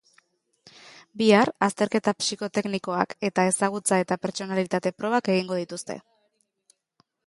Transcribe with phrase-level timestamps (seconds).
[1.21, 6.05] Bihar, azterketa psikoteknikoak eta ezagutza eta pertsonalitate probak egingo dituzte.